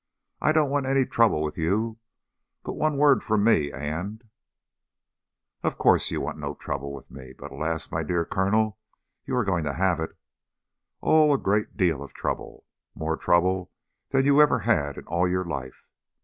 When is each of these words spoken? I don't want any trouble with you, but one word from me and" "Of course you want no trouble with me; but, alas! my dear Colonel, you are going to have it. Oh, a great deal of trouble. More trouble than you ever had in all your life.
I 0.41 0.51
don't 0.51 0.71
want 0.71 0.87
any 0.87 1.05
trouble 1.05 1.43
with 1.43 1.59
you, 1.59 1.99
but 2.63 2.73
one 2.73 2.97
word 2.97 3.21
from 3.21 3.43
me 3.43 3.71
and" 3.71 4.23
"Of 5.63 5.77
course 5.77 6.09
you 6.09 6.19
want 6.19 6.39
no 6.39 6.55
trouble 6.55 6.91
with 6.91 7.11
me; 7.11 7.33
but, 7.37 7.51
alas! 7.51 7.91
my 7.91 8.01
dear 8.01 8.25
Colonel, 8.25 8.79
you 9.27 9.35
are 9.35 9.43
going 9.45 9.63
to 9.65 9.73
have 9.73 9.99
it. 9.99 10.17
Oh, 11.03 11.33
a 11.33 11.37
great 11.37 11.77
deal 11.77 12.01
of 12.01 12.15
trouble. 12.15 12.65
More 12.95 13.15
trouble 13.15 13.69
than 14.09 14.25
you 14.25 14.41
ever 14.41 14.61
had 14.61 14.97
in 14.97 15.05
all 15.05 15.27
your 15.27 15.45
life. 15.45 15.85